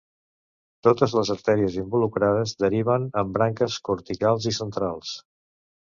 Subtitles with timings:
[0.87, 5.17] Totes les artèries involucrades deriven en branques corticals i centrals.